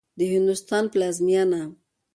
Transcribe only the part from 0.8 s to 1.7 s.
په پلازمېنه